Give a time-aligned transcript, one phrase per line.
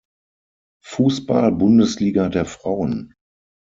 [0.83, 3.13] Fußball-Bundesliga der Frauen.